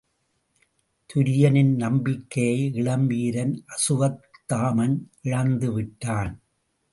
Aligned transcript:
துரியனின் 1.09 1.75
நம்பிக்கையை 1.75 2.73
இளம் 2.73 3.05
வீரன் 3.07 3.65
அசுவத்தாமன் 3.67 4.97
இழந்துவிட்டான். 5.21 6.33